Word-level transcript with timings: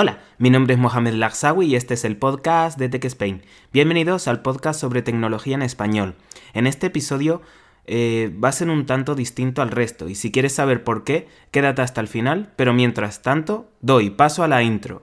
Hola, 0.00 0.20
mi 0.38 0.48
nombre 0.48 0.74
es 0.74 0.78
Mohamed 0.78 1.14
Lagsawi 1.14 1.66
y 1.66 1.74
este 1.74 1.94
es 1.94 2.04
el 2.04 2.16
podcast 2.16 2.78
de 2.78 2.88
Tech 2.88 3.04
Spain. 3.06 3.42
Bienvenidos 3.72 4.28
al 4.28 4.42
podcast 4.42 4.80
sobre 4.80 5.02
tecnología 5.02 5.56
en 5.56 5.62
español. 5.62 6.14
En 6.54 6.68
este 6.68 6.86
episodio 6.86 7.42
eh, 7.84 8.32
va 8.32 8.50
a 8.50 8.52
ser 8.52 8.70
un 8.70 8.86
tanto 8.86 9.16
distinto 9.16 9.60
al 9.60 9.72
resto 9.72 10.08
y 10.08 10.14
si 10.14 10.30
quieres 10.30 10.54
saber 10.54 10.84
por 10.84 11.02
qué, 11.02 11.26
quédate 11.50 11.82
hasta 11.82 12.00
el 12.00 12.06
final, 12.06 12.52
pero 12.54 12.72
mientras 12.72 13.22
tanto, 13.22 13.72
doy 13.80 14.10
paso 14.10 14.44
a 14.44 14.46
la 14.46 14.62
intro. 14.62 15.02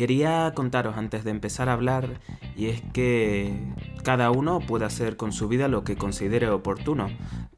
Quería 0.00 0.50
contaros 0.54 0.96
antes 0.96 1.24
de 1.24 1.30
empezar 1.30 1.68
a 1.68 1.74
hablar 1.74 2.20
y 2.56 2.68
es 2.68 2.80
que 2.94 3.54
cada 4.02 4.30
uno 4.30 4.60
puede 4.60 4.86
hacer 4.86 5.18
con 5.18 5.30
su 5.30 5.46
vida 5.46 5.68
lo 5.68 5.84
que 5.84 5.96
considere 5.96 6.48
oportuno. 6.48 7.10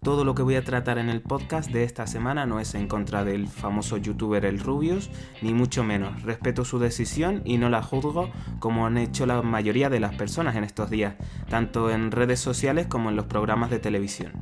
Todo 0.02 0.24
lo 0.24 0.34
que 0.34 0.42
voy 0.42 0.56
a 0.56 0.64
tratar 0.64 0.98
en 0.98 1.08
el 1.08 1.22
podcast 1.22 1.70
de 1.70 1.84
esta 1.84 2.08
semana 2.08 2.44
no 2.44 2.58
es 2.58 2.74
en 2.74 2.88
contra 2.88 3.24
del 3.24 3.46
famoso 3.46 3.96
youtuber 3.96 4.44
El 4.44 4.58
Rubius, 4.58 5.08
ni 5.40 5.54
mucho 5.54 5.84
menos. 5.84 6.20
Respeto 6.24 6.64
su 6.64 6.80
decisión 6.80 7.42
y 7.44 7.58
no 7.58 7.70
la 7.70 7.80
juzgo 7.80 8.28
como 8.58 8.86
han 8.86 8.98
hecho 8.98 9.24
la 9.24 9.40
mayoría 9.42 9.88
de 9.88 10.00
las 10.00 10.16
personas 10.16 10.56
en 10.56 10.64
estos 10.64 10.90
días, 10.90 11.14
tanto 11.48 11.92
en 11.92 12.10
redes 12.10 12.40
sociales 12.40 12.88
como 12.88 13.10
en 13.10 13.14
los 13.14 13.26
programas 13.26 13.70
de 13.70 13.78
televisión. 13.78 14.32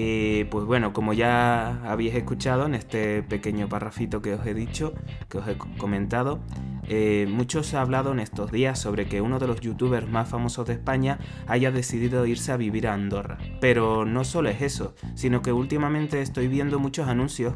Eh, 0.00 0.46
pues 0.48 0.64
bueno, 0.64 0.92
como 0.92 1.12
ya 1.12 1.82
habéis 1.90 2.14
escuchado 2.14 2.66
en 2.66 2.76
este 2.76 3.24
pequeño 3.24 3.68
parrafito 3.68 4.22
que 4.22 4.34
os 4.34 4.46
he 4.46 4.54
dicho, 4.54 4.94
que 5.28 5.38
os 5.38 5.48
he 5.48 5.58
comentado, 5.76 6.38
eh, 6.86 7.26
mucho 7.28 7.64
se 7.64 7.76
ha 7.76 7.80
hablado 7.80 8.12
en 8.12 8.20
estos 8.20 8.52
días 8.52 8.78
sobre 8.78 9.08
que 9.08 9.20
uno 9.20 9.40
de 9.40 9.48
los 9.48 9.60
youtubers 9.60 10.08
más 10.08 10.28
famosos 10.28 10.68
de 10.68 10.74
España 10.74 11.18
haya 11.48 11.72
decidido 11.72 12.26
irse 12.26 12.52
a 12.52 12.56
vivir 12.56 12.86
a 12.86 12.94
Andorra. 12.94 13.38
Pero 13.60 14.04
no 14.04 14.22
solo 14.22 14.50
es 14.50 14.62
eso, 14.62 14.94
sino 15.16 15.42
que 15.42 15.52
últimamente 15.52 16.22
estoy 16.22 16.46
viendo 16.46 16.78
muchos 16.78 17.08
anuncios 17.08 17.54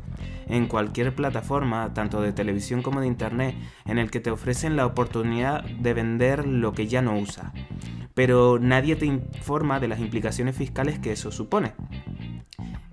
en 0.49 0.67
cualquier 0.67 1.15
plataforma, 1.15 1.95
tanto 1.95 2.21
de 2.23 2.33
televisión 2.33 2.83
como 2.83 3.01
de 3.01 3.07
internet, 3.07 3.55
en 3.85 3.99
el 3.99 4.11
que 4.11 4.19
te 4.19 4.33
ofrecen 4.33 4.75
la 4.75 4.87
oportunidad 4.87 5.63
de 5.63 5.95
vender 5.95 6.45
lo 6.45 6.73
que 6.73 6.89
ya 6.89 7.03
no 7.03 7.17
usas. 7.17 7.53
Pero 8.15 8.59
nadie 8.59 8.97
te 8.97 9.07
informa 9.07 9.79
de 9.79 9.89
las 9.89 10.01
implicaciones 10.01 10.57
fiscales 10.57 10.99
que 10.99 11.13
eso 11.13 11.31
supone. 11.31 11.73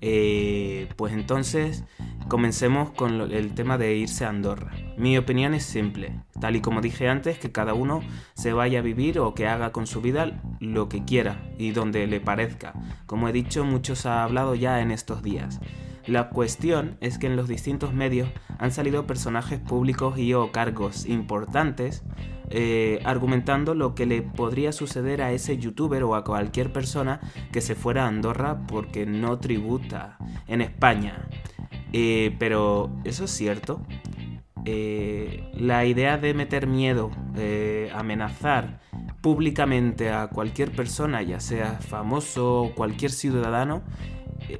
Eh, 0.02 0.88
pues 0.96 1.14
entonces 1.14 1.84
comencemos 2.28 2.92
con 2.92 3.32
el 3.32 3.54
tema 3.54 3.78
de 3.78 3.96
irse 3.96 4.26
a 4.26 4.30
Andorra. 4.30 4.72
Mi 4.98 5.18
opinión 5.18 5.54
es 5.54 5.64
simple, 5.64 6.22
tal 6.40 6.56
y 6.56 6.62
como 6.62 6.82
dije 6.82 7.10
antes, 7.10 7.38
que 7.40 7.52
cada 7.52 7.74
uno 7.74 8.02
se 8.34 8.54
vaya 8.54 8.80
a 8.80 8.84
vivir 8.84 9.20
o 9.20 9.34
que 9.34 9.48
haga 9.48 9.72
con 9.72 9.88
su 9.88 10.02
vida 10.02 10.42
lo 10.60 10.90
que 10.90 11.04
quiera 11.04 11.42
y 11.58 11.72
donde 11.72 12.08
le 12.08 12.22
parezca. 12.22 12.74
Como 13.06 13.28
he 13.28 13.34
dicho, 13.34 13.66
muchos 13.66 14.06
ha 14.06 14.24
hablado 14.24 14.56
ya 14.56 14.82
en 14.82 14.92
estos 14.92 15.24
días. 15.24 15.60
La 16.06 16.30
cuestión 16.30 16.98
es 17.02 17.20
que 17.20 17.28
en 17.28 17.36
los 17.36 17.48
distintos 17.48 17.94
medios 17.94 18.30
han 18.58 18.72
salido 18.72 19.06
personajes 19.06 19.60
públicos 19.60 20.18
y 20.18 20.34
o 20.34 20.52
cargos 20.52 21.06
importantes 21.06 22.04
eh, 22.52 23.00
argumentando 23.06 23.76
lo 23.76 23.94
que 23.94 24.06
le 24.06 24.22
podría 24.22 24.72
suceder 24.72 25.22
a 25.22 25.32
ese 25.32 25.58
youtuber 25.58 26.04
o 26.04 26.16
a 26.16 26.24
cualquier 26.24 26.74
persona 26.74 27.20
que 27.52 27.62
se 27.62 27.76
fuera 27.76 28.06
a 28.06 28.08
Andorra 28.08 28.66
porque 28.68 29.06
no 29.06 29.38
tributa 29.40 30.18
en 30.48 30.62
España. 30.62 31.28
Eh, 31.94 32.36
pero 32.40 32.90
eso 33.04 33.26
es 33.26 33.32
cierto. 33.32 33.82
Eh, 34.66 35.50
la 35.54 35.86
idea 35.86 36.18
de 36.18 36.34
meter 36.34 36.68
miedo, 36.68 37.12
amenazar 37.94 38.82
públicamente 39.22 40.12
a 40.12 40.28
cualquier 40.28 40.72
persona, 40.72 41.22
ya 41.22 41.40
sea 41.40 41.80
famoso 41.80 42.64
o 42.64 42.76
cualquier 42.76 43.12
ciudadano, 43.12 43.84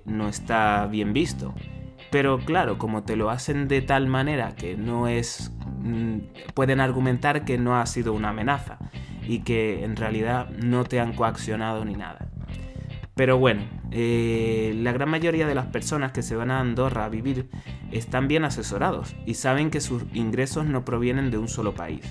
no 0.06 0.30
está 0.30 0.86
bien 0.88 1.14
visto. 1.14 1.54
Pero 2.12 2.40
claro, 2.40 2.78
como 2.78 3.04
te 3.04 3.16
lo 3.16 3.30
hacen 3.30 3.68
de 3.68 3.82
tal 3.82 4.08
manera 4.08 4.56
que 4.56 4.76
no 4.76 5.08
es... 5.08 5.52
Mm, 5.82 6.20
pueden 6.54 6.82
argumentar 6.82 7.46
que 7.46 7.58
no 7.58 7.80
ha 7.80 7.86
sido 7.86 8.14
una 8.14 8.30
amenaza 8.30 8.78
y 9.26 9.40
que 9.40 9.86
en 9.86 9.96
realidad 9.96 10.50
no 10.50 10.84
te 10.84 11.00
han 11.00 11.14
coaccionado 11.14 11.86
ni 11.86 11.94
nada. 11.94 12.28
Pero 13.16 13.38
bueno, 13.38 13.62
eh, 13.92 14.74
la 14.76 14.92
gran 14.92 15.10
mayoría 15.10 15.48
de 15.48 15.56
las 15.56 15.66
personas 15.68 16.12
que 16.12 16.22
se 16.22 16.36
van 16.36 16.52
a 16.52 16.60
Andorra 16.60 17.06
a 17.06 17.10
vivir 17.10 17.50
están 17.92 18.28
bien 18.28 18.46
asesorados 18.46 19.16
y 19.26 19.34
saben 19.34 19.72
que 19.72 19.82
sus 19.82 20.04
ingresos 20.14 20.66
no 20.66 20.86
provienen 20.86 21.32
de 21.32 21.40
un 21.40 21.48
solo 21.48 21.74
país, 21.74 22.02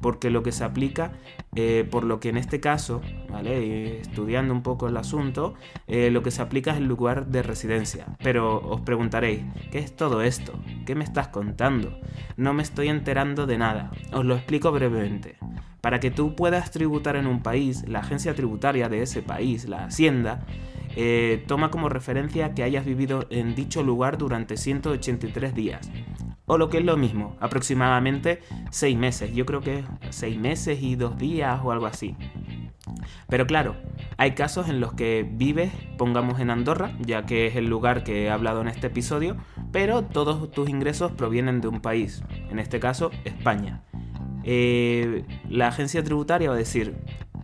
porque 0.00 0.30
lo 0.30 0.44
que 0.44 0.52
se 0.52 0.62
aplica, 0.62 1.12
eh, 1.56 1.86
por 1.90 2.04
lo 2.04 2.20
que 2.20 2.28
en 2.28 2.36
este 2.36 2.60
caso, 2.60 3.00
¿vale? 3.28 4.00
estudiando 4.00 4.54
un 4.54 4.62
poco 4.62 4.88
el 4.88 4.96
asunto, 4.96 5.54
eh, 5.88 6.10
lo 6.10 6.22
que 6.22 6.30
se 6.30 6.40
aplica 6.40 6.70
es 6.70 6.76
el 6.76 6.86
lugar 6.86 7.26
de 7.26 7.42
residencia. 7.42 8.06
Pero 8.22 8.60
os 8.60 8.80
preguntaréis, 8.82 9.40
¿qué 9.72 9.78
es 9.78 9.96
todo 9.96 10.22
esto? 10.22 10.52
¿Qué 10.86 10.94
me 10.94 11.04
estás 11.04 11.28
contando? 11.28 11.98
No 12.36 12.54
me 12.54 12.62
estoy 12.62 12.88
enterando 12.88 13.46
de 13.46 13.58
nada. 13.58 13.90
Os 14.12 14.24
lo 14.24 14.36
explico 14.36 14.70
brevemente. 14.70 15.36
Para 15.80 16.00
que 16.00 16.10
tú 16.10 16.34
puedas 16.34 16.70
tributar 16.70 17.16
en 17.16 17.26
un 17.26 17.42
país, 17.42 17.86
la 17.86 17.98
agencia 17.98 18.34
tributaria 18.34 18.88
de 18.88 19.02
ese 19.02 19.20
país, 19.20 19.68
la 19.68 19.84
Hacienda, 19.84 20.46
eh, 20.96 21.44
toma 21.46 21.70
como 21.70 21.88
referencia 21.88 22.54
que 22.54 22.62
hayas 22.62 22.84
vivido 22.84 23.26
en 23.30 23.54
dicho 23.54 23.82
lugar 23.82 24.18
durante 24.18 24.56
183 24.56 25.54
días. 25.54 25.90
O 26.46 26.58
lo 26.58 26.68
que 26.68 26.78
es 26.78 26.84
lo 26.84 26.96
mismo, 26.96 27.36
aproximadamente 27.40 28.40
6 28.70 28.96
meses. 28.98 29.34
Yo 29.34 29.46
creo 29.46 29.60
que 29.60 29.84
6 30.10 30.38
meses 30.38 30.82
y 30.82 30.94
2 30.94 31.16
días 31.16 31.60
o 31.62 31.72
algo 31.72 31.86
así. 31.86 32.16
Pero 33.28 33.46
claro, 33.46 33.76
hay 34.16 34.32
casos 34.32 34.68
en 34.68 34.80
los 34.80 34.92
que 34.92 35.26
vives, 35.28 35.72
pongamos 35.96 36.40
en 36.40 36.50
Andorra, 36.50 36.92
ya 37.00 37.24
que 37.24 37.46
es 37.46 37.56
el 37.56 37.66
lugar 37.66 38.04
que 38.04 38.24
he 38.24 38.30
hablado 38.30 38.60
en 38.60 38.68
este 38.68 38.88
episodio, 38.88 39.36
pero 39.72 40.04
todos 40.04 40.50
tus 40.50 40.68
ingresos 40.68 41.12
provienen 41.12 41.60
de 41.60 41.68
un 41.68 41.80
país, 41.80 42.22
en 42.50 42.58
este 42.58 42.80
caso 42.80 43.10
España. 43.24 43.82
Eh, 44.44 45.24
la 45.48 45.68
agencia 45.68 46.04
tributaria 46.04 46.50
va 46.50 46.54
a 46.54 46.58
decir, 46.58 46.94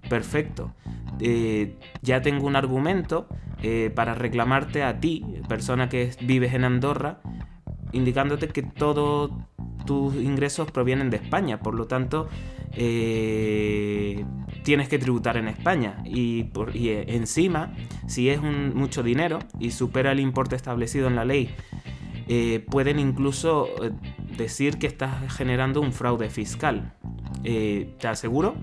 perfecto, 0.09 0.75
eh, 1.21 1.77
ya 2.03 2.23
tengo 2.23 2.47
un 2.47 2.57
argumento 2.57 3.29
eh, 3.63 3.91
para 3.95 4.15
reclamarte 4.15 4.83
a 4.83 5.01
ti, 5.01 5.25
persona 5.49 5.89
que 5.89 6.11
vives 6.23 6.55
en 6.55 6.65
Andorra, 6.65 7.21
indicándote 7.93 8.49
que 8.49 8.63
todos 8.63 9.31
tus 9.85 10.15
ingresos 10.15 10.71
provienen 10.71 11.11
de 11.11 11.19
España, 11.19 11.61
por 11.61 11.75
lo 11.75 11.87
tanto 11.87 12.29
eh, 12.73 14.25
tienes 14.63 14.89
que 14.89 14.99
tributar 14.99 15.37
en 15.37 15.49
España 15.49 16.03
y, 16.05 16.45
por, 16.45 16.73
encima, 16.75 17.75
si 18.07 18.31
es 18.31 18.41
mucho 18.41 19.03
dinero 19.03 19.41
y 19.59 19.73
supera 19.73 20.13
el 20.13 20.21
importe 20.21 20.57
establecido 20.57 21.09
en 21.09 21.17
la 21.17 21.25
ley, 21.25 21.55
pueden 22.71 23.01
incluso 23.01 23.69
decir 24.37 24.79
que 24.79 24.87
estás 24.87 25.33
generando 25.35 25.81
un 25.81 25.93
fraude 25.93 26.31
fiscal. 26.31 26.95
te 27.43 28.07
aseguro 28.07 28.55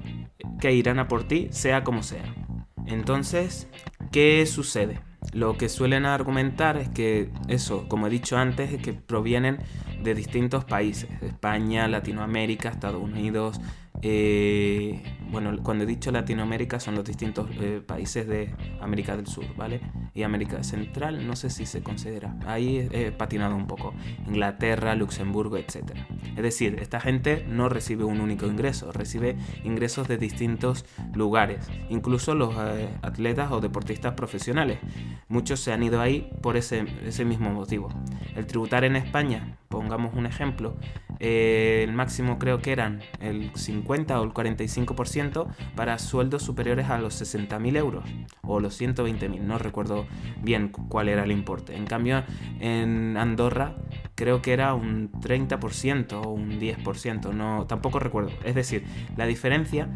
que 0.61 0.73
irán 0.73 0.99
a 0.99 1.09
por 1.09 1.25
ti, 1.25 1.49
sea 1.51 1.83
como 1.83 2.01
sea. 2.01 2.46
Entonces, 2.87 3.67
¿qué 4.11 4.45
sucede? 4.45 4.99
Lo 5.33 5.57
que 5.57 5.69
suelen 5.69 6.05
argumentar 6.05 6.77
es 6.77 6.89
que 6.89 7.29
eso, 7.47 7.87
como 7.89 8.07
he 8.07 8.09
dicho 8.09 8.37
antes, 8.37 8.71
es 8.71 8.81
que 8.81 8.93
provienen 8.93 9.59
de 10.01 10.15
distintos 10.15 10.63
países, 10.63 11.09
España, 11.21 11.87
Latinoamérica, 11.87 12.69
Estados 12.69 13.01
Unidos, 13.01 13.59
eh, 14.01 15.16
bueno, 15.31 15.51
cuando 15.63 15.83
he 15.83 15.87
dicho 15.87 16.11
Latinoamérica 16.11 16.79
son 16.79 16.95
los 16.95 17.03
distintos 17.03 17.49
eh, 17.59 17.81
países 17.85 18.27
de 18.27 18.55
América 18.81 19.15
del 19.15 19.27
Sur, 19.27 19.45
¿vale? 19.55 19.81
Y 20.13 20.23
América 20.23 20.63
Central, 20.63 21.27
no 21.27 21.35
sé 21.35 21.49
si 21.49 21.65
se 21.65 21.83
considera. 21.83 22.35
Ahí 22.45 22.87
he 22.91 23.11
patinado 23.11 23.55
un 23.55 23.67
poco. 23.67 23.93
Inglaterra, 24.27 24.95
Luxemburgo, 24.95 25.57
etc. 25.57 25.93
Es 26.35 26.43
decir, 26.43 26.77
esta 26.79 26.99
gente 26.99 27.45
no 27.47 27.69
recibe 27.69 28.03
un 28.03 28.21
único 28.21 28.47
ingreso, 28.47 28.91
recibe 28.91 29.37
ingresos 29.63 30.07
de 30.07 30.17
distintos 30.17 30.85
lugares. 31.13 31.69
Incluso 31.89 32.35
los 32.35 32.55
eh, 32.57 32.89
atletas 33.01 33.51
o 33.51 33.61
deportistas 33.61 34.13
profesionales. 34.13 34.79
Muchos 35.27 35.59
se 35.59 35.73
han 35.73 35.83
ido 35.83 36.01
ahí 36.01 36.31
por 36.41 36.57
ese, 36.57 36.85
ese 37.05 37.25
mismo 37.25 37.51
motivo. 37.51 37.89
El 38.35 38.45
tributar 38.45 38.83
en 38.83 38.95
España, 38.95 39.57
pongamos 39.67 40.13
un 40.15 40.25
ejemplo, 40.25 40.77
eh, 41.19 41.83
el 41.83 41.93
máximo 41.93 42.37
creo 42.39 42.61
que 42.61 42.71
eran 42.71 43.01
el 43.19 43.51
50 43.55 44.19
o 44.19 44.23
el 44.23 44.31
45% 44.31 45.47
para 45.75 45.97
sueldos 45.99 46.43
superiores 46.43 46.89
a 46.89 46.99
los 46.99 47.21
60.000 47.21 47.77
euros 47.77 48.05
o 48.41 48.59
los 48.59 48.79
120.000, 48.79 49.41
no 49.41 49.57
recuerdo 49.57 50.05
bien 50.41 50.69
cuál 50.69 51.09
era 51.09 51.23
el 51.23 51.31
importe. 51.31 51.75
En 51.75 51.85
cambio, 51.85 52.23
en 52.59 53.17
Andorra 53.17 53.75
creo 54.15 54.41
que 54.41 54.53
era 54.53 54.73
un 54.73 55.11
30% 55.11 56.25
o 56.25 56.29
un 56.29 56.59
10%, 56.59 57.33
no, 57.33 57.65
tampoco 57.67 57.99
recuerdo. 57.99 58.31
Es 58.43 58.55
decir, 58.55 58.85
la 59.15 59.25
diferencia 59.25 59.89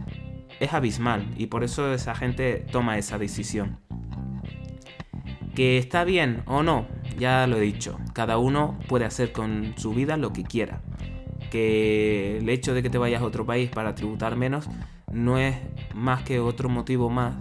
es 0.60 0.74
abismal 0.74 1.28
y 1.38 1.48
por 1.48 1.64
eso 1.64 1.94
esa 1.94 2.16
gente 2.16 2.66
toma 2.72 2.98
esa 2.98 3.18
decisión. 3.18 3.80
Que 5.56 5.78
está 5.78 6.06
bien 6.06 6.44
o 6.46 6.64
no, 6.64 6.88
ya 7.20 7.46
lo 7.46 7.58
he 7.58 7.62
dicho, 7.62 8.00
cada 8.14 8.38
uno 8.38 8.80
puede 8.88 9.06
hacer 9.06 9.34
con 9.34 9.74
su 9.78 9.94
vida 9.94 10.16
lo 10.18 10.32
que 10.32 10.44
quiera. 10.44 10.82
Que 11.52 12.40
el 12.40 12.50
hecho 12.50 12.74
de 12.74 12.82
que 12.82 12.90
te 12.90 12.98
vayas 12.98 13.22
a 13.22 13.26
otro 13.26 13.46
país 13.46 13.70
para 13.70 13.94
tributar 13.94 14.36
menos 14.36 14.68
no 15.12 15.38
es 15.38 15.56
más 15.94 16.24
que 16.24 16.40
otro 16.40 16.70
motivo 16.70 17.10
más. 17.10 17.36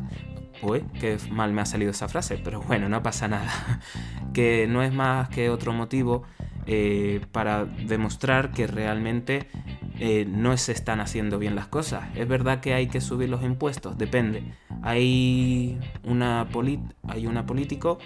Uy, 0.63 0.83
que 1.01 1.17
mal 1.31 1.55
me 1.55 1.63
ha 1.63 1.67
salido 1.67 1.91
esa 1.91 2.09
frase, 2.09 2.37
pero 2.37 2.61
bueno, 2.61 2.91
no 2.91 3.03
pasa 3.03 3.29
nada. 3.29 3.81
que 4.35 4.67
no 4.69 4.83
es 4.83 4.93
más 4.93 5.31
que 5.31 5.49
otro 5.49 5.73
motivo 5.73 6.25
eh, 6.67 7.25
para 7.33 7.65
demostrar 7.65 8.53
que 8.53 8.67
realmente 8.67 9.49
eh, 9.99 10.25
no 10.27 10.57
se 10.57 10.73
están 10.73 11.01
haciendo 11.01 11.39
bien 11.39 11.55
las 11.55 11.67
cosas. 11.67 12.05
Es 12.15 12.29
verdad 12.29 12.61
que 12.61 12.75
hay 12.75 12.87
que 12.89 13.01
subir 13.01 13.29
los 13.29 13.43
impuestos, 13.43 13.99
depende. 13.99 14.45
Hay 14.83 15.79
una, 16.05 16.47
hay 17.09 17.27
una 17.27 17.47
político, 17.47 17.99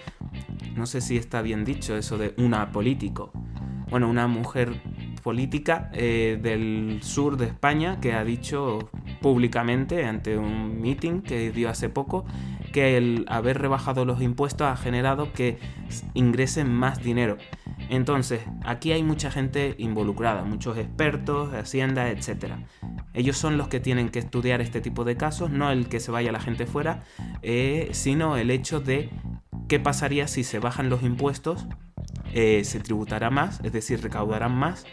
no 0.74 0.86
sé 0.86 1.00
si 1.00 1.16
está 1.16 1.42
bien 1.42 1.64
dicho 1.64 1.96
eso 1.96 2.18
de 2.18 2.34
una 2.36 2.72
político. 2.72 3.32
Bueno, 3.90 4.08
una 4.08 4.26
mujer 4.26 4.80
política 5.24 5.90
eh, 5.94 6.38
del 6.40 7.00
sur 7.02 7.38
de 7.38 7.46
España 7.46 7.98
que 7.98 8.12
ha 8.12 8.22
dicho 8.24 8.90
públicamente 9.22 10.04
ante 10.04 10.36
un 10.36 10.80
meeting 10.80 11.22
que 11.22 11.50
dio 11.50 11.70
hace 11.70 11.88
poco 11.88 12.26
que 12.74 12.98
el 12.98 13.24
haber 13.28 13.58
rebajado 13.58 14.04
los 14.04 14.20
impuestos 14.20 14.66
ha 14.66 14.76
generado 14.76 15.32
que 15.32 15.58
ingresen 16.12 16.72
más 16.72 17.02
dinero. 17.02 17.38
Entonces, 17.88 18.42
aquí 18.64 18.92
hay 18.92 19.02
mucha 19.02 19.30
gente 19.30 19.74
involucrada, 19.78 20.44
muchos 20.44 20.76
expertos, 20.76 21.54
Hacienda, 21.54 22.10
etc. 22.10 22.56
Ellos 23.14 23.38
son 23.38 23.56
los 23.56 23.68
que 23.68 23.80
tienen 23.80 24.10
que 24.10 24.18
estudiar 24.18 24.60
este 24.60 24.80
tipo 24.80 25.04
de 25.04 25.16
casos, 25.16 25.50
no 25.50 25.70
el 25.70 25.88
que 25.88 26.00
se 26.00 26.10
vaya 26.10 26.32
la 26.32 26.40
gente 26.40 26.66
fuera, 26.66 27.02
eh, 27.42 27.88
sino 27.92 28.36
el 28.36 28.50
hecho 28.50 28.80
de 28.80 29.08
qué 29.68 29.80
pasaría 29.80 30.28
si 30.28 30.44
se 30.44 30.58
bajan 30.58 30.90
los 30.90 31.02
impuestos, 31.02 31.66
eh, 32.36 32.64
se 32.64 32.80
tributará 32.80 33.30
más, 33.30 33.60
es 33.62 33.72
decir, 33.72 34.02
recaudarán 34.02 34.52
más, 34.52 34.84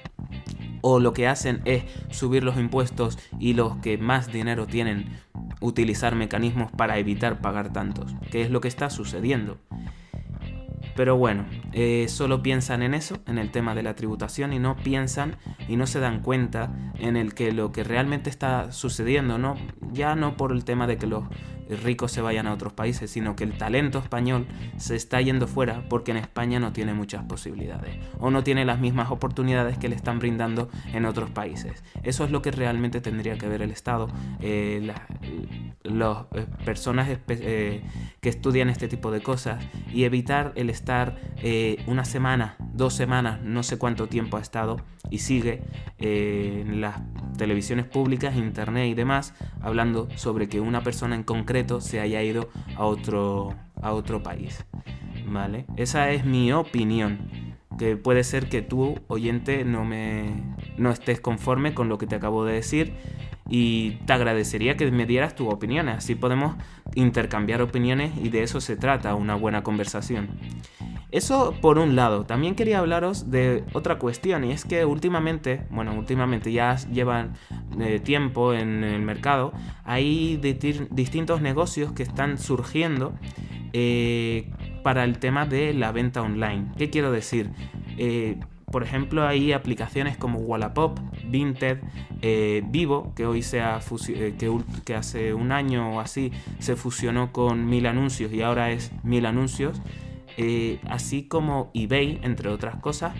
o 0.81 0.99
lo 0.99 1.13
que 1.13 1.27
hacen 1.27 1.61
es 1.65 1.83
subir 2.09 2.43
los 2.43 2.57
impuestos 2.57 3.17
y 3.39 3.53
los 3.53 3.77
que 3.77 3.97
más 3.97 4.31
dinero 4.31 4.67
tienen 4.67 5.19
utilizar 5.59 6.15
mecanismos 6.15 6.71
para 6.71 6.97
evitar 6.97 7.41
pagar 7.41 7.71
tantos, 7.71 8.15
que 8.31 8.41
es 8.41 8.51
lo 8.51 8.61
que 8.61 8.67
está 8.67 8.89
sucediendo. 8.89 9.59
Pero 10.95 11.15
bueno, 11.15 11.45
eh, 11.71 12.07
solo 12.09 12.43
piensan 12.43 12.83
en 12.83 12.93
eso, 12.93 13.19
en 13.25 13.37
el 13.37 13.51
tema 13.51 13.75
de 13.75 13.83
la 13.83 13.95
tributación, 13.95 14.51
y 14.51 14.59
no 14.59 14.75
piensan 14.75 15.37
y 15.67 15.77
no 15.77 15.87
se 15.87 15.99
dan 15.99 16.21
cuenta 16.21 16.73
en 16.99 17.15
el 17.15 17.33
que 17.33 17.51
lo 17.51 17.71
que 17.71 17.83
realmente 17.83 18.29
está 18.29 18.71
sucediendo, 18.71 19.37
¿no? 19.37 19.55
Ya 19.91 20.15
no 20.15 20.37
por 20.37 20.51
el 20.51 20.63
tema 20.63 20.87
de 20.87 20.97
que 20.97 21.07
los 21.07 21.23
ricos 21.83 22.11
se 22.11 22.21
vayan 22.21 22.47
a 22.47 22.53
otros 22.53 22.73
países, 22.73 23.11
sino 23.11 23.35
que 23.35 23.43
el 23.43 23.57
talento 23.57 23.99
español 23.99 24.47
se 24.77 24.95
está 24.95 25.21
yendo 25.21 25.47
fuera 25.47 25.85
porque 25.89 26.11
en 26.11 26.17
España 26.17 26.59
no 26.59 26.73
tiene 26.73 26.93
muchas 26.93 27.23
posibilidades 27.23 27.95
o 28.19 28.29
no 28.29 28.43
tiene 28.43 28.65
las 28.65 28.79
mismas 28.79 29.11
oportunidades 29.11 29.77
que 29.77 29.89
le 29.89 29.95
están 29.95 30.19
brindando 30.19 30.69
en 30.93 31.05
otros 31.05 31.29
países. 31.29 31.83
Eso 32.03 32.25
es 32.25 32.31
lo 32.31 32.41
que 32.41 32.51
realmente 32.51 33.01
tendría 33.01 33.37
que 33.37 33.47
ver 33.47 33.61
el 33.61 33.71
Estado, 33.71 34.09
eh, 34.39 34.81
las 35.83 36.25
eh, 36.33 36.45
personas 36.65 37.09
que 37.27 38.29
estudian 38.29 38.69
este 38.69 38.87
tipo 38.87 39.11
de 39.11 39.21
cosas 39.21 39.63
y 39.93 40.03
evitar 40.03 40.51
el 40.55 40.69
estar 40.69 41.17
eh, 41.37 41.83
una 41.87 42.05
semana, 42.05 42.55
dos 42.73 42.93
semanas, 42.93 43.41
no 43.41 43.63
sé 43.63 43.77
cuánto 43.77 44.07
tiempo 44.07 44.37
ha 44.37 44.41
estado 44.41 44.77
y 45.09 45.19
sigue 45.19 45.63
eh, 45.97 46.63
en 46.65 46.81
las 46.81 47.01
televisiones 47.37 47.85
públicas, 47.85 48.35
internet 48.35 48.87
y 48.87 48.93
demás, 48.93 49.33
hablando 49.61 49.80
sobre 50.15 50.49
que 50.49 50.59
una 50.59 50.83
persona 50.83 51.15
en 51.15 51.23
concreto 51.23 51.81
se 51.81 51.99
haya 51.99 52.21
ido 52.21 52.49
a 52.75 52.85
otro, 52.85 53.55
a 53.81 53.93
otro 53.93 54.23
país. 54.23 54.65
¿Vale? 55.27 55.65
Esa 55.77 56.11
es 56.11 56.25
mi 56.25 56.51
opinión. 56.51 57.19
Que 57.77 57.95
puede 57.97 58.23
ser 58.23 58.49
que 58.49 58.61
tú, 58.61 58.99
oyente, 59.07 59.63
no 59.65 59.85
me 59.85 60.25
no 60.77 60.91
estés 60.91 61.19
conforme 61.19 61.73
con 61.73 61.89
lo 61.89 61.97
que 61.97 62.07
te 62.07 62.15
acabo 62.15 62.45
de 62.45 62.53
decir 62.53 62.93
y 63.49 63.91
te 64.05 64.13
agradecería 64.13 64.77
que 64.77 64.89
me 64.91 65.05
dieras 65.05 65.35
tu 65.35 65.49
opinión. 65.49 65.89
Así 65.89 66.15
podemos 66.15 66.55
intercambiar 66.95 67.61
opiniones 67.61 68.11
y 68.21 68.29
de 68.29 68.43
eso 68.43 68.61
se 68.61 68.77
trata 68.77 69.15
una 69.15 69.35
buena 69.35 69.63
conversación. 69.63 70.29
Eso 71.11 71.53
por 71.61 71.77
un 71.77 71.95
lado. 71.97 72.25
También 72.25 72.55
quería 72.55 72.79
hablaros 72.79 73.29
de 73.29 73.65
otra 73.73 73.99
cuestión 73.99 74.45
y 74.45 74.51
es 74.51 74.63
que 74.63 74.85
últimamente, 74.85 75.67
bueno, 75.69 75.93
últimamente 75.93 76.53
ya 76.53 76.77
llevan 76.91 77.33
eh, 77.79 77.99
tiempo 77.99 78.53
en 78.53 78.83
el 78.83 79.01
mercado, 79.01 79.53
hay 79.83 80.37
distintos 80.37 81.41
negocios 81.41 81.91
que 81.93 82.03
están 82.03 82.37
surgiendo 82.37 83.13
eh, 83.73 84.49
para 84.83 85.03
el 85.03 85.19
tema 85.19 85.45
de 85.45 85.73
la 85.73 85.91
venta 85.91 86.21
online. 86.21 86.71
¿Qué 86.77 86.89
quiero 86.89 87.11
decir? 87.11 87.51
Eh, 87.97 88.37
por 88.65 88.83
ejemplo, 88.83 89.27
hay 89.27 89.53
aplicaciones 89.53 90.17
como 90.17 90.39
Wallapop, 90.39 90.97
Vinted, 91.25 91.79
Vivo, 92.69 93.13
que 93.15 93.25
hoy 93.25 93.41
se 93.41 93.61
ha 93.61 93.79
eh, 94.09 94.35
que, 94.85 94.95
hace 94.95 95.33
un 95.33 95.51
año 95.51 95.95
o 95.95 95.99
así 95.99 96.31
se 96.59 96.75
fusionó 96.75 97.31
con 97.31 97.69
Mil 97.69 97.85
Anuncios 97.85 98.31
y 98.31 98.41
ahora 98.41 98.71
es 98.71 98.91
Mil 99.03 99.25
Anuncios, 99.25 99.81
así 100.89 101.27
como 101.27 101.69
eBay, 101.73 102.19
entre 102.23 102.49
otras 102.49 102.77
cosas. 102.77 103.13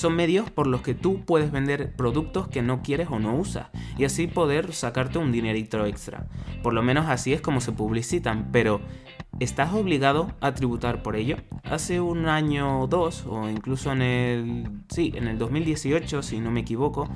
Son 0.00 0.16
medios 0.16 0.50
por 0.50 0.66
los 0.66 0.80
que 0.80 0.94
tú 0.94 1.26
puedes 1.26 1.52
vender 1.52 1.94
productos 1.94 2.48
que 2.48 2.62
no 2.62 2.80
quieres 2.80 3.08
o 3.10 3.18
no 3.18 3.36
usas 3.36 3.66
y 3.98 4.04
así 4.04 4.28
poder 4.28 4.72
sacarte 4.72 5.18
un 5.18 5.30
dinerito 5.30 5.84
extra. 5.84 6.26
Por 6.62 6.72
lo 6.72 6.82
menos 6.82 7.10
así 7.10 7.34
es 7.34 7.42
como 7.42 7.60
se 7.60 7.72
publicitan, 7.72 8.48
pero 8.50 8.80
¿Estás 9.40 9.74
obligado 9.74 10.32
a 10.40 10.54
tributar 10.54 11.02
por 11.02 11.16
ello? 11.16 11.36
Hace 11.64 12.00
un 12.00 12.28
año 12.28 12.80
o 12.80 12.86
dos, 12.86 13.26
o 13.26 13.48
incluso 13.48 13.92
en 13.92 14.02
el. 14.02 14.70
Sí, 14.88 15.12
en 15.14 15.28
el 15.28 15.38
2018, 15.38 16.22
si 16.22 16.40
no 16.40 16.50
me 16.50 16.60
equivoco, 16.60 17.08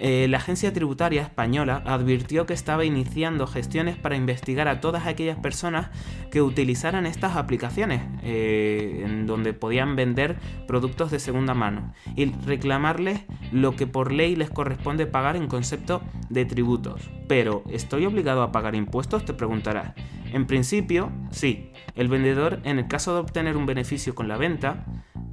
eh, 0.00 0.26
la 0.28 0.38
agencia 0.38 0.72
tributaria 0.72 1.22
española 1.22 1.82
advirtió 1.86 2.46
que 2.46 2.54
estaba 2.54 2.84
iniciando 2.84 3.46
gestiones 3.46 3.96
para 3.96 4.16
investigar 4.16 4.68
a 4.68 4.80
todas 4.80 5.06
aquellas 5.06 5.38
personas 5.38 5.90
que 6.30 6.42
utilizaran 6.42 7.06
estas 7.06 7.36
aplicaciones, 7.36 8.02
eh, 8.22 9.02
en 9.04 9.26
donde 9.26 9.52
podían 9.52 9.96
vender 9.96 10.36
productos 10.66 11.10
de 11.10 11.20
segunda 11.20 11.54
mano, 11.54 11.92
y 12.16 12.26
reclamarles 12.26 13.22
lo 13.52 13.76
que 13.76 13.86
por 13.86 14.12
ley 14.12 14.36
les 14.36 14.50
corresponde 14.50 15.06
pagar 15.06 15.36
en 15.36 15.46
concepto 15.46 16.02
de 16.28 16.44
tributos. 16.44 17.10
Pero, 17.28 17.62
¿estoy 17.70 18.06
obligado 18.06 18.42
a 18.42 18.52
pagar 18.52 18.74
impuestos? 18.74 19.24
Te 19.24 19.32
preguntarás. 19.32 19.94
En 20.32 20.46
principio, 20.46 21.12
sí. 21.30 21.70
El 21.94 22.08
vendedor, 22.08 22.60
en 22.64 22.80
el 22.80 22.88
caso 22.88 23.14
de 23.14 23.20
obtener 23.20 23.56
un 23.56 23.66
beneficio 23.66 24.16
con 24.16 24.26
la 24.26 24.36
venta, 24.36 24.84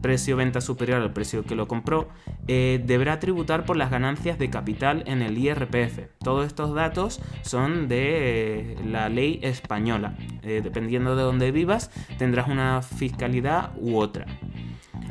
precio 0.02 0.36
venta 0.36 0.62
superior 0.62 1.02
al 1.02 1.14
precio 1.14 1.44
que 1.44 1.56
lo 1.56 1.68
compró, 1.68 2.10
eh, 2.48 2.82
deberá 2.86 3.20
tributar 3.20 3.66
por 3.66 3.78
las 3.78 3.92
ganancias 3.92 4.38
de 4.38 4.50
capital 4.50 5.04
en 5.06 5.22
el 5.22 5.38
IRPF. 5.38 6.10
Todos 6.20 6.48
estos 6.48 6.74
datos 6.74 7.22
son 7.44 7.88
de 7.88 8.72
eh, 8.74 8.76
la 8.86 9.10
ley 9.10 9.40
española. 9.44 10.18
Eh, 10.44 10.62
dependiendo 10.64 11.16
de 11.16 11.24
dónde 11.24 11.52
vivas, 11.52 11.92
tendrás 12.18 12.48
una 12.48 12.82
fiscalidad 12.82 13.72
u 13.78 13.98
otra. 13.98 14.26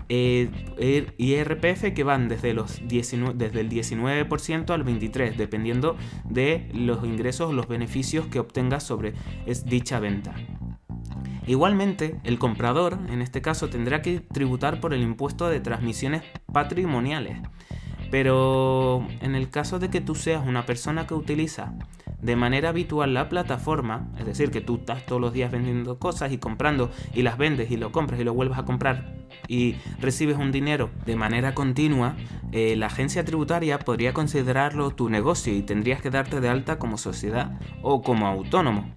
IRPF 0.09 1.95
que 1.95 2.03
van 2.03 2.29
desde, 2.29 2.53
los 2.53 2.81
desde 2.89 3.61
el 3.61 3.71
19% 3.71 4.71
al 4.71 4.85
23%, 4.85 5.37
dependiendo 5.37 5.97
de 6.29 6.69
los 6.75 7.05
ingresos 7.05 7.51
o 7.51 7.53
los 7.53 7.69
beneficios 7.69 8.27
que 8.27 8.41
obtengas 8.41 8.83
sobre 8.83 9.15
dicha 9.67 10.01
venta. 10.01 10.35
Igualmente, 11.47 12.21
el 12.25 12.39
comprador, 12.39 12.99
en 13.11 13.23
este 13.23 13.43
caso, 13.43 13.69
tendrá 13.69 14.03
que 14.03 14.21
tributar 14.21 14.81
por 14.81 14.95
el 14.95 15.03
impuesto 15.03 15.49
de 15.49 15.61
transmisiones 15.61 16.23
patrimoniales. 16.53 17.39
Pero 18.11 19.07
en 19.21 19.35
el 19.35 19.51
caso 19.51 19.79
de 19.79 19.89
que 19.89 20.01
tú 20.01 20.15
seas 20.15 20.47
una 20.47 20.67
persona 20.67 21.07
que 21.07 21.15
utiliza 21.15 21.75
de 22.21 22.37
manera 22.37 22.71
habitual 22.71 23.15
la 23.15 23.29
plataforma, 23.29 24.09
es 24.19 24.27
decir, 24.27 24.51
que 24.51 24.61
tú 24.61 24.77
estás 24.77 25.07
todos 25.07 25.21
los 25.21 25.33
días 25.33 25.51
vendiendo 25.51 25.99
cosas 25.99 26.33
y 26.33 26.39
comprando 26.39 26.91
y 27.15 27.23
las 27.23 27.39
vendes 27.39 27.71
y 27.71 27.77
lo 27.77 27.93
compras 27.93 28.21
y 28.21 28.25
lo 28.25 28.35
vuelves 28.35 28.59
a 28.59 28.65
comprar 28.65 29.21
y 29.49 29.77
recibes 30.01 30.37
un 30.37 30.53
dinero 30.53 30.91
de 31.07 31.17
manera 31.17 31.55
continua, 31.55 32.17
eh, 32.53 32.77
la 32.77 32.87
agencia 32.87 33.25
tributaria 33.25 33.79
podría 33.79 34.13
considerarlo 34.13 34.91
tu 34.91 35.09
negocio 35.09 35.55
y 35.55 35.63
tendrías 35.63 36.03
que 36.03 36.11
darte 36.11 36.41
de 36.41 36.49
alta 36.49 36.79
como 36.79 36.99
sociedad 36.99 37.59
o 37.83 38.03
como 38.03 38.27
autónomo. 38.27 38.95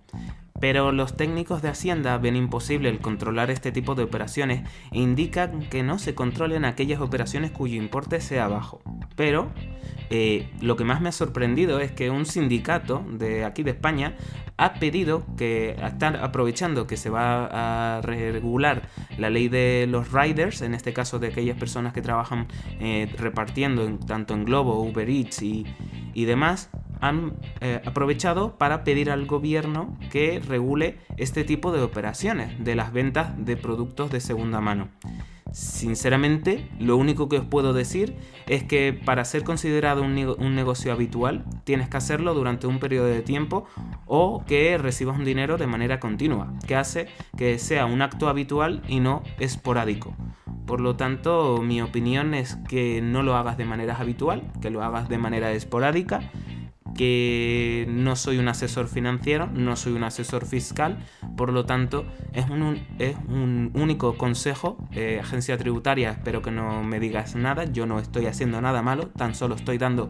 Pero 0.59 0.91
los 0.91 1.17
técnicos 1.17 1.61
de 1.61 1.69
Hacienda 1.69 2.17
ven 2.17 2.35
imposible 2.35 2.89
el 2.89 2.99
controlar 2.99 3.49
este 3.49 3.71
tipo 3.71 3.95
de 3.95 4.03
operaciones 4.03 4.67
e 4.91 4.99
indican 4.99 5.61
que 5.69 5.83
no 5.83 5.99
se 5.99 6.15
controlen 6.15 6.63
aquellas 6.65 7.01
operaciones 7.01 7.51
cuyo 7.51 7.75
importe 7.75 8.21
sea 8.21 8.47
bajo. 8.47 8.81
Pero 9.15 9.51
eh, 10.09 10.47
lo 10.61 10.75
que 10.75 10.83
más 10.83 11.01
me 11.01 11.09
ha 11.09 11.11
sorprendido 11.11 11.79
es 11.79 11.91
que 11.91 12.09
un 12.09 12.25
sindicato 12.25 13.03
de 13.09 13.45
aquí 13.45 13.63
de 13.63 13.71
España 13.71 14.15
ha 14.57 14.75
pedido 14.75 15.25
que 15.37 15.71
están 15.71 16.15
aprovechando 16.15 16.85
que 16.85 16.97
se 16.97 17.09
va 17.09 17.97
a 17.97 18.01
regular 18.01 18.89
la 19.17 19.29
ley 19.29 19.47
de 19.49 19.87
los 19.89 20.11
riders, 20.11 20.61
en 20.61 20.75
este 20.75 20.93
caso 20.93 21.19
de 21.19 21.27
aquellas 21.27 21.57
personas 21.57 21.93
que 21.93 22.01
trabajan 22.01 22.47
eh, 22.79 23.11
repartiendo 23.17 23.89
tanto 24.05 24.33
en 24.35 24.45
Globo, 24.45 24.81
Uber 24.81 25.09
Eats 25.09 25.41
y, 25.41 25.65
y 26.13 26.25
demás, 26.25 26.69
han 27.03 27.33
eh, 27.59 27.81
aprovechado 27.85 28.57
para 28.57 28.85
pedir 28.85 29.11
al 29.11 29.25
gobierno 29.25 29.97
que 30.09 30.39
regule 30.39 30.99
este 31.17 31.43
tipo 31.43 31.73
de 31.73 31.81
operaciones 31.81 32.63
de 32.63 32.75
las 32.75 32.93
ventas 32.93 33.33
de 33.37 33.57
productos 33.57 34.09
de 34.09 34.21
segunda 34.21 34.61
mano. 34.61 34.87
Sinceramente, 35.51 36.67
lo 36.79 36.95
único 36.95 37.27
que 37.27 37.37
os 37.37 37.45
puedo 37.45 37.73
decir 37.73 38.15
es 38.47 38.63
que 38.63 38.93
para 38.93 39.25
ser 39.25 39.43
considerado 39.43 40.01
un, 40.01 40.17
un, 40.17 40.55
negocio 40.55 40.93
habitual 40.93 41.43
tienes 41.65 41.89
que 41.89 41.97
hacerlo 41.97 42.33
durante 42.33 42.67
un 42.67 42.79
periodo 42.79 43.07
de 43.07 43.21
tiempo 43.21 43.65
o 44.07 44.43
que 44.47 44.77
recibas 44.77 45.19
un 45.19 45.25
dinero 45.25 45.57
de 45.57 45.67
manera 45.67 45.99
continua, 45.99 46.53
que 46.65 46.75
hace 46.75 47.07
que 47.37 47.59
sea 47.59 47.85
un 47.85 48.01
acto 48.01 48.29
habitual 48.29 48.81
y 48.87 49.01
no 49.01 49.23
esporádico. 49.39 50.15
Por 50.65 50.79
lo 50.79 50.95
tanto, 50.95 51.61
mi 51.61 51.81
opinión 51.81 52.33
es 52.33 52.55
que 52.69 53.01
no 53.01 53.21
lo 53.21 53.35
hagas 53.35 53.57
de 53.57 53.65
manera 53.65 53.97
habitual, 53.97 54.49
que 54.61 54.69
lo 54.69 54.81
hagas 54.81 55.09
de 55.09 55.17
manera 55.17 55.51
esporádica 55.51 56.21
que 56.95 57.85
no 57.89 58.15
soy 58.15 58.37
un 58.37 58.47
asesor 58.47 58.87
financiero, 58.87 59.47
no 59.47 59.75
soy 59.75 59.93
un 59.93 60.03
asesor 60.03 60.45
fiscal, 60.45 60.97
por 61.35 61.51
lo 61.51 61.65
tanto 61.65 62.05
es 62.33 62.49
un, 62.49 62.85
es 62.99 63.15
un 63.27 63.71
único 63.73 64.17
consejo, 64.17 64.77
eh, 64.91 65.19
agencia 65.21 65.57
tributaria, 65.57 66.11
espero 66.11 66.41
que 66.41 66.51
no 66.51 66.83
me 66.83 66.99
digas 66.99 67.35
nada, 67.35 67.65
yo 67.65 67.85
no 67.85 67.99
estoy 67.99 68.27
haciendo 68.27 68.61
nada 68.61 68.81
malo, 68.81 69.07
tan 69.07 69.35
solo 69.35 69.55
estoy 69.55 69.77
dando 69.77 70.09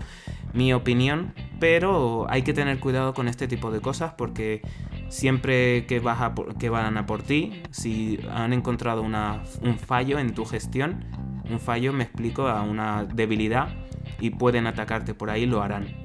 mi 0.53 0.73
opinión, 0.73 1.33
pero 1.59 2.27
hay 2.29 2.43
que 2.43 2.53
tener 2.53 2.79
cuidado 2.79 3.13
con 3.13 3.27
este 3.27 3.47
tipo 3.47 3.71
de 3.71 3.81
cosas 3.81 4.13
porque 4.17 4.61
siempre 5.09 5.85
que, 5.85 5.99
vas 5.99 6.21
a, 6.21 6.33
que 6.59 6.69
van 6.69 6.97
a 6.97 7.05
por 7.05 7.23
ti, 7.23 7.63
si 7.71 8.19
han 8.31 8.53
encontrado 8.53 9.01
una, 9.01 9.43
un 9.61 9.77
fallo 9.77 10.19
en 10.19 10.33
tu 10.33 10.45
gestión, 10.45 11.05
un 11.49 11.59
fallo 11.59 11.93
me 11.93 12.03
explico 12.03 12.47
a 12.47 12.61
una 12.61 13.05
debilidad 13.05 13.69
y 14.19 14.31
pueden 14.31 14.67
atacarte 14.67 15.13
por 15.13 15.29
ahí, 15.29 15.45
lo 15.45 15.61
harán. 15.61 16.02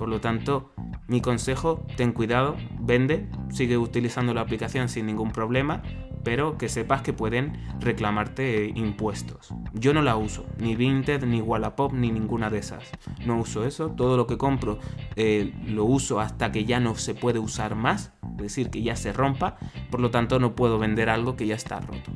Por 0.00 0.08
lo 0.08 0.18
tanto, 0.18 0.72
mi 1.08 1.20
consejo, 1.20 1.84
ten 1.98 2.12
cuidado, 2.12 2.56
vende, 2.80 3.28
sigue 3.50 3.76
utilizando 3.76 4.32
la 4.32 4.40
aplicación 4.40 4.88
sin 4.88 5.04
ningún 5.04 5.30
problema, 5.30 5.82
pero 6.24 6.56
que 6.56 6.70
sepas 6.70 7.02
que 7.02 7.12
pueden 7.12 7.52
reclamarte 7.80 8.72
impuestos. 8.74 9.52
Yo 9.74 9.92
no 9.92 10.00
la 10.00 10.16
uso, 10.16 10.46
ni 10.58 10.74
Vinted, 10.74 11.24
ni 11.24 11.42
Wallapop, 11.42 11.92
ni 11.92 12.10
ninguna 12.10 12.48
de 12.48 12.60
esas. 12.60 12.90
No 13.26 13.40
uso 13.40 13.66
eso, 13.66 13.90
todo 13.90 14.16
lo 14.16 14.26
que 14.26 14.38
compro 14.38 14.78
eh, 15.16 15.52
lo 15.66 15.84
uso 15.84 16.18
hasta 16.18 16.50
que 16.50 16.64
ya 16.64 16.80
no 16.80 16.94
se 16.94 17.14
puede 17.14 17.38
usar 17.38 17.74
más, 17.74 18.14
es 18.36 18.38
decir, 18.38 18.70
que 18.70 18.80
ya 18.80 18.96
se 18.96 19.12
rompa, 19.12 19.58
por 19.90 20.00
lo 20.00 20.10
tanto 20.10 20.38
no 20.38 20.54
puedo 20.54 20.78
vender 20.78 21.10
algo 21.10 21.36
que 21.36 21.46
ya 21.46 21.56
está 21.56 21.78
roto. 21.80 22.10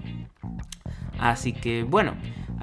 Así 1.18 1.52
que 1.52 1.82
bueno, 1.82 2.14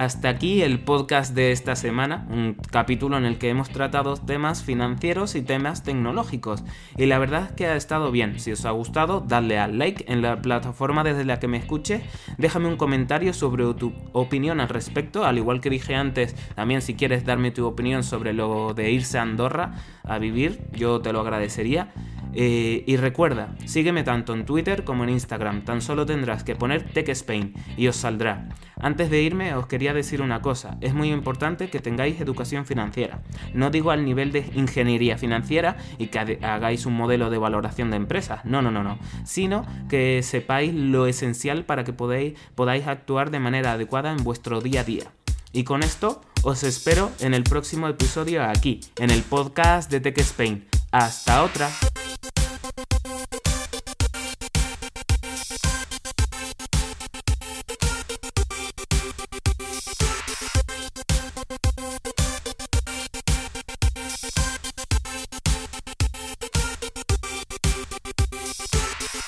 hasta 0.01 0.29
aquí 0.29 0.63
el 0.63 0.79
podcast 0.79 1.35
de 1.35 1.51
esta 1.51 1.75
semana, 1.75 2.25
un 2.31 2.55
capítulo 2.71 3.19
en 3.19 3.25
el 3.25 3.37
que 3.37 3.49
hemos 3.49 3.69
tratado 3.69 4.17
temas 4.17 4.63
financieros 4.63 5.35
y 5.35 5.43
temas 5.43 5.83
tecnológicos. 5.83 6.63
Y 6.97 7.05
la 7.05 7.19
verdad 7.19 7.43
es 7.43 7.51
que 7.51 7.67
ha 7.67 7.75
estado 7.75 8.09
bien. 8.09 8.39
Si 8.39 8.51
os 8.51 8.65
ha 8.65 8.71
gustado, 8.71 9.21
dadle 9.21 9.59
al 9.59 9.77
like 9.77 10.11
en 10.11 10.23
la 10.23 10.41
plataforma 10.41 11.03
desde 11.03 11.23
la 11.23 11.39
que 11.39 11.47
me 11.47 11.57
escuche. 11.57 12.01
Déjame 12.39 12.67
un 12.67 12.77
comentario 12.77 13.31
sobre 13.31 13.71
tu 13.75 13.93
opinión 14.11 14.59
al 14.59 14.69
respecto. 14.69 15.23
Al 15.23 15.37
igual 15.37 15.61
que 15.61 15.69
dije 15.69 15.93
antes, 15.93 16.35
también 16.55 16.81
si 16.81 16.95
quieres 16.95 17.23
darme 17.23 17.51
tu 17.51 17.67
opinión 17.67 18.03
sobre 18.03 18.33
lo 18.33 18.73
de 18.73 18.89
irse 18.89 19.19
a 19.19 19.21
Andorra 19.21 19.75
a 20.03 20.17
vivir, 20.17 20.61
yo 20.71 21.01
te 21.01 21.13
lo 21.13 21.19
agradecería. 21.19 21.93
Eh, 22.33 22.83
y 22.87 22.97
recuerda, 22.97 23.55
sígueme 23.65 24.03
tanto 24.03 24.33
en 24.33 24.45
Twitter 24.45 24.83
como 24.83 25.03
en 25.03 25.09
Instagram, 25.09 25.63
tan 25.63 25.81
solo 25.81 26.05
tendrás 26.05 26.43
que 26.43 26.55
poner 26.55 26.91
Tech 26.91 27.09
Spain 27.09 27.53
y 27.77 27.87
os 27.87 27.95
saldrá. 27.95 28.49
Antes 28.79 29.09
de 29.09 29.21
irme 29.21 29.53
os 29.53 29.67
quería 29.67 29.93
decir 29.93 30.21
una 30.21 30.41
cosa, 30.41 30.77
es 30.81 30.93
muy 30.93 31.11
importante 31.11 31.69
que 31.69 31.79
tengáis 31.79 32.19
educación 32.19 32.65
financiera. 32.65 33.21
No 33.53 33.69
digo 33.69 33.91
al 33.91 34.05
nivel 34.05 34.31
de 34.31 34.49
ingeniería 34.55 35.17
financiera 35.17 35.77
y 35.97 36.07
que 36.07 36.39
hagáis 36.41 36.85
un 36.85 36.93
modelo 36.93 37.29
de 37.29 37.37
valoración 37.37 37.91
de 37.91 37.97
empresas, 37.97 38.43
no, 38.45 38.61
no, 38.61 38.71
no, 38.71 38.83
no, 38.83 38.97
sino 39.23 39.65
que 39.89 40.23
sepáis 40.23 40.73
lo 40.73 41.07
esencial 41.07 41.65
para 41.65 41.83
que 41.83 41.93
podáis, 41.93 42.39
podáis 42.55 42.87
actuar 42.87 43.29
de 43.29 43.39
manera 43.39 43.73
adecuada 43.73 44.11
en 44.11 44.23
vuestro 44.23 44.61
día 44.61 44.81
a 44.81 44.83
día. 44.83 45.11
Y 45.53 45.63
con 45.63 45.83
esto 45.83 46.21
os 46.43 46.63
espero 46.63 47.11
en 47.19 47.33
el 47.33 47.43
próximo 47.43 47.87
episodio 47.87 48.43
aquí, 48.43 48.79
en 48.97 49.11
el 49.11 49.21
podcast 49.21 49.91
de 49.91 49.99
Tech 49.99 50.17
Spain. 50.19 50.65
Hasta 50.91 51.43
otra. 51.43 51.69